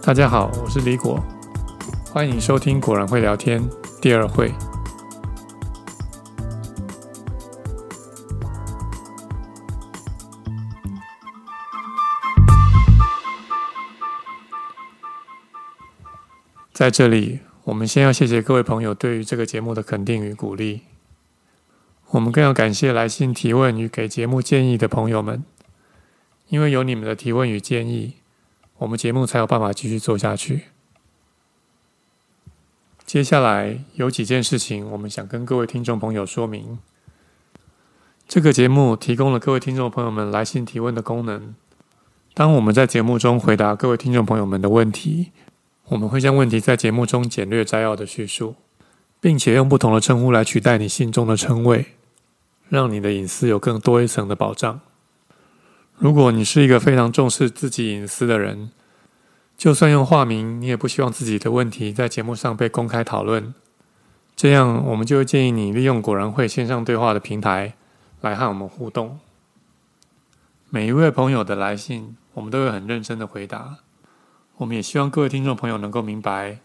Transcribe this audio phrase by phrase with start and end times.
[0.00, 1.22] 大家好，我是李果，
[2.10, 3.60] 欢迎收听《果然会聊天》
[4.00, 4.50] 第二会。
[16.78, 20.82] 在这里，我们先要谢谢各位朋友对于这个节目的肯定与鼓励。
[22.10, 25.42] 我们更要感谢来信提问与给节目建议的朋友们，
[26.46, 28.18] 因为有你们的提问与建议。
[28.76, 30.66] 我们节目才有办法继续做下去。
[33.04, 36.78] 接下来有几件事情，我们想跟各位听众朋友说明。
[38.28, 41.56] 这个节目提供了各位听众朋友们来信提问的功能。
[42.34, 45.32] 当我们在节目中回答各位听众朋友们的问题，
[45.90, 48.56] 我们会将问题在节目中简略摘要的叙述，
[49.20, 51.86] 并且用不同的称呼来取代你信中的称谓，
[52.68, 54.80] 让你的隐私有更多一层的保障。
[55.96, 58.70] 如果你是一个非常重视自己隐私的人，
[59.56, 63.54] 就算用化名，你也不希望自己的问题在节目上被公开讨论。
[64.36, 67.74] 这样，我们就会建议你利用果然会线上对话的平台
[68.20, 69.18] 来和我们互动。
[70.70, 73.78] 每一位朋友的来信，我们都会很认真的回答。
[74.58, 76.58] 我们也希望各位听众朋友能够明白，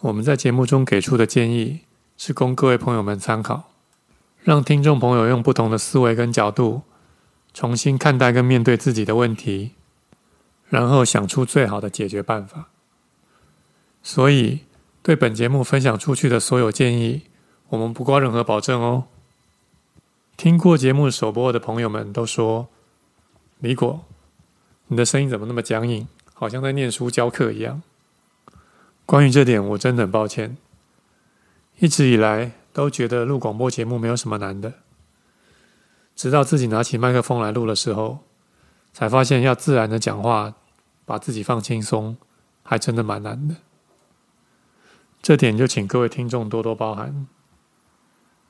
[0.00, 1.80] 我们在节目中给出的建议
[2.16, 3.72] 是供各位朋友们参考，
[4.44, 6.82] 让听众朋友用不同的思维跟角度。
[7.52, 9.72] 重新看待跟面对自己的问题，
[10.68, 12.68] 然后想出最好的解决办法。
[14.02, 14.60] 所以，
[15.02, 17.22] 对本节目分享出去的所有建议，
[17.70, 19.04] 我们不挂任何保证哦。
[20.36, 22.68] 听过节目首播的朋友们都说
[23.58, 24.04] ：“李果，
[24.88, 26.06] 你的声音怎么那么僵硬，
[26.38, 27.82] 好像在念书教课一样。”
[29.06, 30.56] 关于这点，我真的很抱歉。
[31.78, 34.74] 一直以来都觉得录广播节目没有什么难的。
[36.14, 38.20] 直到自己拿起麦克风来录的时候，
[38.92, 40.54] 才发现要自然的讲话，
[41.04, 42.16] 把自己放轻松，
[42.62, 43.56] 还真的蛮难的。
[45.22, 47.26] 这点就请各位听众多多包涵，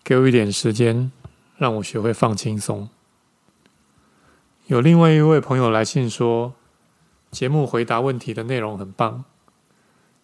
[0.05, 1.11] 给我一点时间，
[1.57, 2.89] 让我学会放轻松。
[4.67, 6.55] 有另外一位朋友来信说，
[7.31, 9.25] 节目回答问题的内容很棒，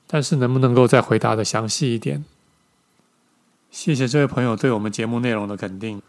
[0.06, 2.24] 但是能不能够再回答的详细一点？
[3.70, 6.02] 谢谢这位朋友对我们节目内容的肯定。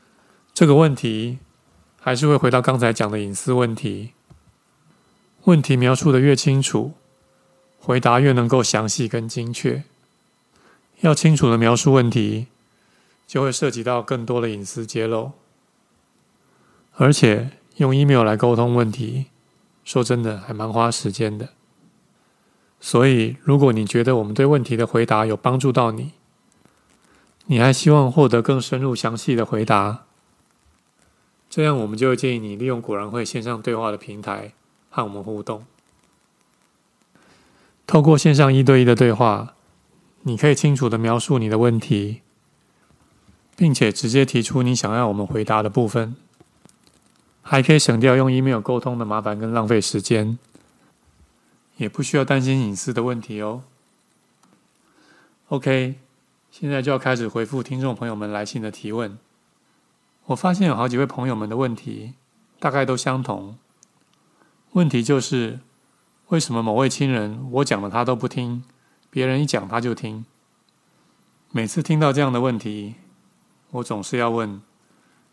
[0.53, 1.39] 这个问题
[1.99, 4.11] 还是会回到刚才讲的隐私问题。
[5.45, 6.93] 问题描述的越清楚，
[7.79, 9.83] 回答越能够详细跟精确。
[11.01, 12.47] 要清楚的描述问题，
[13.27, 15.31] 就会涉及到更多的隐私揭露。
[16.95, 19.25] 而且用 email 来沟通问题，
[19.83, 21.49] 说真的还蛮花时间的。
[22.79, 26.11] 所以，如果你觉得我们对问题的回答有帮助到你，
[27.45, 30.03] 你还希望获得更深入详细的回答，
[31.49, 34.53] 这样，我们就建议你利用果然会线上对话的平台
[34.89, 35.65] 和我们互动。
[37.85, 39.55] 透过线上一对一的对话，
[40.23, 42.21] 你可以清楚地描述你的问题，
[43.55, 46.15] 并且直接提出你想要我们回答的部分，
[47.43, 50.39] 还可以省掉用 email 沟通的麻烦跟浪费时间，
[51.77, 53.61] 也不需要担心隐私的问题哦。
[55.49, 55.95] OK，
[56.49, 59.19] 现在就要开始回复听众朋友们来信的提问。
[60.27, 62.13] 我发现有好几位朋友们的问题
[62.59, 63.57] 大概都相同。
[64.71, 65.59] 问题就是，
[66.29, 68.63] 为什么某位亲人我讲了他都不听，
[69.09, 70.25] 别人一讲他就听？
[71.51, 72.95] 每次听到这样的问题，
[73.71, 74.61] 我总是要问：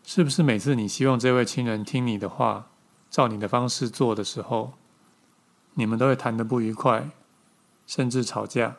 [0.03, 2.67] 是不是每次你希望这位亲人听你的话，
[3.09, 4.73] 照你的方式做的时候，
[5.75, 7.09] 你们都会谈得不愉快，
[7.85, 8.77] 甚至吵架？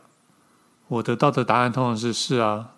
[0.89, 2.75] 我得到的答案通常是是啊，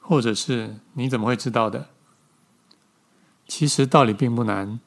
[0.00, 1.88] 或者是你怎么会知道的？
[3.46, 4.80] 其实道理并不难。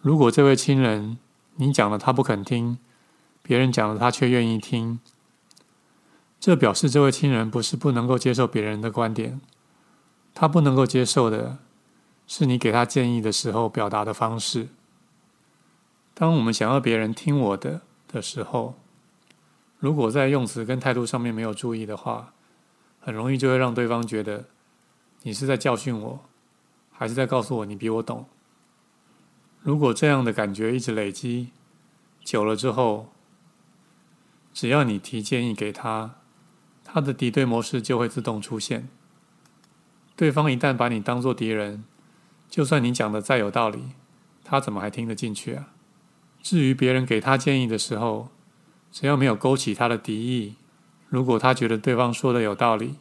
[0.00, 1.18] 如果这位亲人
[1.56, 2.78] 你讲了他不肯听，
[3.42, 4.98] 别人讲了他却愿意听，
[6.40, 9.40] 这表示这位亲人不是不能够接受别人的观点，
[10.38, 11.56] 他不能够接受的
[12.26, 14.68] 是你给他建议的时候表达的方式。
[16.12, 18.74] 当我们想要别人听我的的时候，
[19.78, 22.34] 如果在用词跟态度上面没有注意的话，
[23.00, 24.44] 很容易就会让对方觉得
[25.22, 26.20] 你是在教训我。
[26.98, 28.26] 还是在告诉我你比我懂。
[29.60, 31.50] 如果这样的感觉一直累积
[32.22, 33.08] 久了之后，
[34.52, 36.16] 只要你提建议给他，
[36.84, 38.88] 他的敌对模式就会自动出现。
[40.16, 41.84] 对方一旦把你当作敌人，
[42.48, 43.90] 就算你讲的再有道理，
[44.42, 45.68] 他怎么还听得进去啊？
[46.42, 48.30] 至于别人给他建议的时候，
[48.90, 50.54] 只要没有勾起他的敌意，
[51.08, 52.94] 如果他觉得对方说的有道理，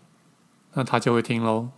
[0.74, 1.70] 那他就会听喽。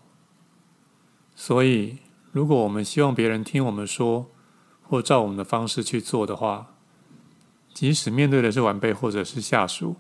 [1.35, 1.99] 所以，
[2.31, 4.27] 如果我们希望别人听我们说，
[4.81, 6.73] 或照我们的方式去做的话，
[7.73, 9.97] 即使面对的是晚辈或者是下属，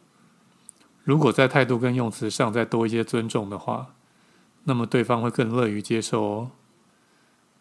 [1.03, 3.93] 如果在态度跟用词上再多一些尊重的话，
[4.67, 6.51] 那么对方会更乐于接受哦。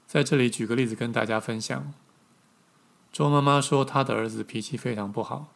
[0.09, 1.95] 在这里举个例子跟大家分享。
[3.13, 5.47] 周妈妈说，她的儿子脾气非常不好，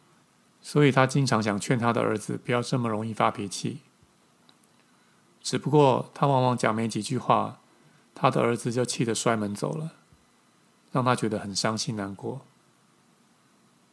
[0.61, 3.81] 所以她经常想劝她的儿子不要这么容易发脾气。
[5.41, 7.59] 只不过她往往讲没几句话，
[8.15, 9.91] 她的儿子就气得摔门走了，
[10.93, 12.41] 让她觉得很伤心难过。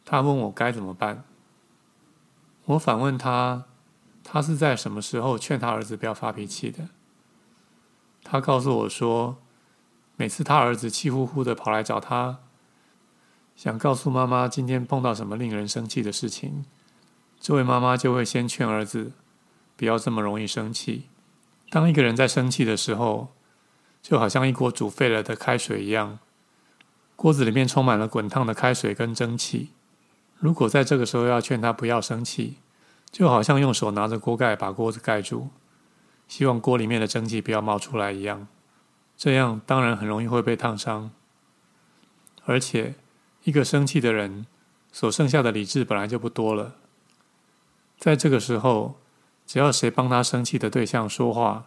[0.05, 1.25] 她问我该怎么办，
[2.65, 3.65] 我反问她，
[4.23, 6.87] 她是在什么时候劝她儿子不要发脾气的？
[8.31, 9.37] 他告诉我说，
[10.15, 12.37] 每次他儿子气呼呼的跑来找他，
[13.55, 16.63] 想告诉妈妈今天碰到什么令人生气的事情，
[17.39, 19.13] 这位妈妈就会先劝儿子
[19.75, 21.07] 不要这么容易生气。
[21.71, 23.29] 当一个人在生气的时候，
[24.03, 26.19] 就好像一锅煮沸了的开水一样，
[27.15, 29.69] 锅子里面充满了滚烫的开水跟蒸汽。
[30.37, 32.57] 如果在这个时候要劝他不要生气，
[33.09, 35.49] 就好像用手拿着锅盖把锅子盖住，
[36.29, 38.47] 希望锅里面的蒸汽不要冒出来一样。
[39.17, 41.11] 这样当然很容易会被烫伤，
[42.45, 42.95] 而且
[43.43, 44.45] 一个生气的人
[44.93, 46.75] 所剩下的理智本来就不多了。
[47.97, 48.97] 在这个时候，
[49.45, 51.65] 只要谁帮他生气的对象说话，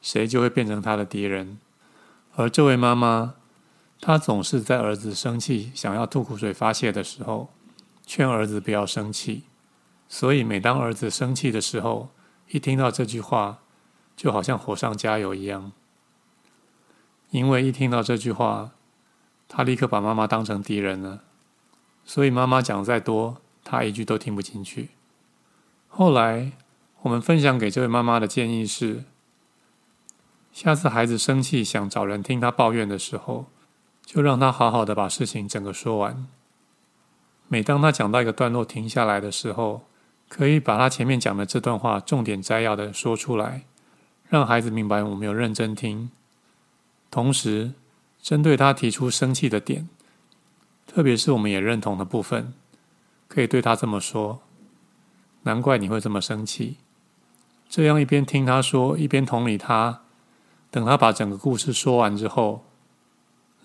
[0.00, 1.58] 谁就会变成他的敌人。
[2.34, 3.34] 而这位妈妈，
[4.00, 7.50] 她总是在儿子生气、想要吐苦水发泄的时候，
[8.04, 9.44] 劝儿子不要生气。
[10.08, 12.08] 所以每当儿子生气的时候，
[12.48, 13.61] 一听到这句话，
[14.22, 15.72] 就好像火上加油一样。
[17.30, 18.70] 因为一听到这句话，
[19.48, 21.24] 他立刻把妈妈当成敌人了，
[22.04, 24.90] 所以妈妈讲再多，他一句都听不进去。
[25.88, 26.52] 后来，
[27.00, 29.02] 我们分享给这位妈妈的建议是：
[30.52, 33.46] 下次孩子生气想找人听他抱怨的时候，
[34.06, 36.28] 就让他好好的把事情整个说完。
[37.48, 39.82] 每当他讲到一个段落停下来的时候，
[40.28, 43.64] 可以把他前面讲的这段话重点摘要的说出来，
[44.32, 46.10] 让孩子明白我们有认真听。
[47.10, 47.72] 同时，
[48.22, 49.90] 针对他提出生气的点，
[50.86, 52.54] 特别是我们也认同的部分，
[53.28, 54.40] 可以对他这么说
[55.44, 56.78] ：“难怪你会这么生气。”
[57.68, 60.00] 这样一边听他说，一边同理他。
[60.70, 62.64] 等他把整个故事说完之后，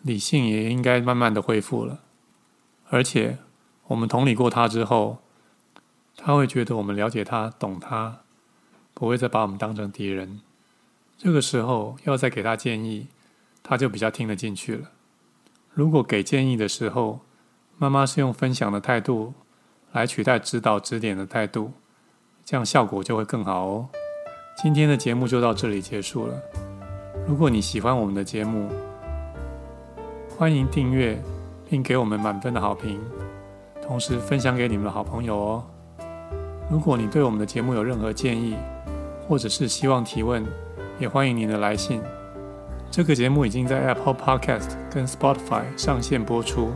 [0.01, 2.01] 理性也应该慢慢的恢复了。
[2.89, 3.37] 而且，
[3.85, 5.19] 我们同理过他之后，
[6.17, 8.19] 他会觉得我们了解他、懂他，
[8.93, 10.41] 不会再把我们当成敌人。
[11.17, 13.07] 这个时候，要再给他建议。
[13.69, 14.91] 他就比较听得进去了。
[15.73, 17.19] 如果给建议的时候，
[17.77, 19.33] 妈妈是用分享的态度
[19.91, 21.73] 来取代指导指点的态度，
[22.45, 23.89] 这样效果就会更好哦。
[24.55, 26.41] 今天的节目就到这里结束了。
[27.27, 28.69] 如果你喜欢我们的节目，
[30.37, 31.21] 欢迎订阅
[31.69, 33.01] 并给我们满分的好评，
[33.81, 35.65] 同时分享给你们的好朋友哦。
[36.71, 38.55] 如果你对我们的节目有任何建议，
[39.27, 40.47] 或者是希望提问，
[40.99, 42.01] 也欢迎您的来信。
[42.89, 46.71] 这个节目已经在 Apple Podcast 跟 Spotify 上线播出，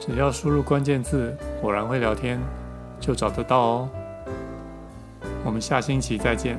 [0.00, 2.40] 只要输入关键字“果然会聊天”，
[3.00, 3.88] 就找得到哦。
[5.44, 6.58] 我们下星期再见。